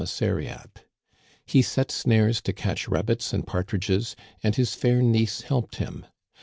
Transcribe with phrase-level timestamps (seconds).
[0.01, 0.77] * missariat.
[1.45, 6.07] He set snares to catch rabbits and partridges, and his fair niece helped him.